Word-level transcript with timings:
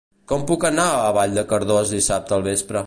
Com 0.31 0.45
puc 0.51 0.65
anar 0.69 0.87
a 1.01 1.13
Vall 1.19 1.37
de 1.39 1.45
Cardós 1.53 1.95
dissabte 1.99 2.39
al 2.39 2.47
vespre? 2.53 2.79